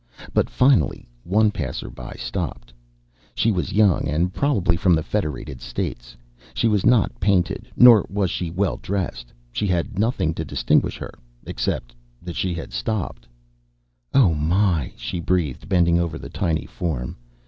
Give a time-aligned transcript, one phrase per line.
[0.33, 2.73] But finally one passer by stopped.
[3.35, 6.17] She was young and probably from the Federated States.
[6.55, 9.31] She was not painted nor was she well dressed.
[9.51, 11.11] She had nothing to distinguish her,
[11.45, 13.27] except that she stopped.
[14.11, 17.15] "Oh, my!" she breathed, bending over the tiny form.